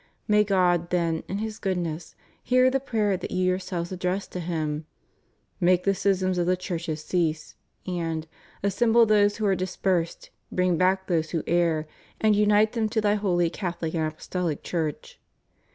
[0.27, 4.87] May God, then, in His goodness, hear the prayer that you yourselves address to Him:
[5.59, 7.53] "Make the schisms of the churches cease,"
[7.85, 8.25] and"
[8.63, 11.85] Assemble those who are dispersed, bring back those who err,
[12.19, 15.19] and unite them to Thy Holy Cathohc and Apostohc Church."